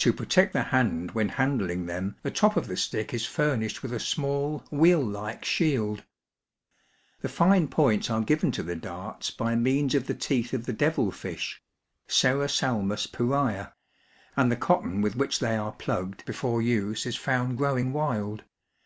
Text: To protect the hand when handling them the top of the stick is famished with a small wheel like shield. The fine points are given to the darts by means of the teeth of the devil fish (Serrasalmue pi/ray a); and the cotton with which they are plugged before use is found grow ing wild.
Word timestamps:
To 0.00 0.12
protect 0.12 0.52
the 0.52 0.64
hand 0.64 1.12
when 1.12 1.30
handling 1.30 1.86
them 1.86 2.16
the 2.22 2.30
top 2.30 2.58
of 2.58 2.66
the 2.66 2.76
stick 2.76 3.14
is 3.14 3.24
famished 3.24 3.82
with 3.82 3.94
a 3.94 3.98
small 3.98 4.62
wheel 4.70 5.00
like 5.02 5.42
shield. 5.42 6.04
The 7.22 7.30
fine 7.30 7.68
points 7.68 8.10
are 8.10 8.20
given 8.20 8.52
to 8.52 8.62
the 8.62 8.76
darts 8.76 9.30
by 9.30 9.56
means 9.56 9.94
of 9.94 10.06
the 10.06 10.12
teeth 10.12 10.52
of 10.52 10.66
the 10.66 10.74
devil 10.74 11.10
fish 11.10 11.62
(Serrasalmue 12.10 13.10
pi/ray 13.10 13.54
a); 13.54 13.74
and 14.36 14.52
the 14.52 14.56
cotton 14.56 15.00
with 15.00 15.16
which 15.16 15.38
they 15.38 15.56
are 15.56 15.72
plugged 15.72 16.26
before 16.26 16.60
use 16.60 17.06
is 17.06 17.16
found 17.16 17.56
grow 17.56 17.78
ing 17.78 17.94
wild. 17.94 18.44